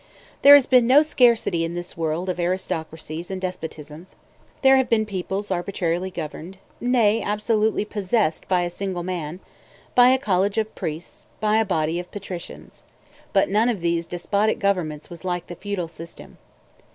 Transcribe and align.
There 0.41 0.55
has 0.55 0.65
been 0.65 0.87
no 0.87 1.03
scarcity 1.03 1.63
in 1.63 1.75
this 1.75 1.95
world 1.95 2.27
of 2.27 2.39
aristocracies 2.39 3.29
and 3.29 3.39
despotisms. 3.39 4.15
There 4.63 4.77
have 4.77 4.89
been 4.89 5.05
peoples 5.05 5.51
arbitrarily 5.51 6.09
governed, 6.09 6.57
nay, 6.79 7.21
absolutely 7.21 7.85
possessed 7.85 8.47
by 8.47 8.63
a 8.63 8.71
single 8.71 9.03
man, 9.03 9.41
by 9.93 10.07
a 10.09 10.17
college 10.17 10.57
of 10.57 10.73
priests, 10.73 11.27
by 11.39 11.57
a 11.57 11.65
body 11.65 11.99
of 11.99 12.09
patricians. 12.09 12.81
But 13.31 13.49
none 13.49 13.69
of 13.69 13.81
these 13.81 14.07
despotic 14.07 14.57
governments 14.57 15.11
was 15.11 15.23
like 15.23 15.45
the 15.45 15.55
feudal 15.55 15.87
system. 15.87 16.39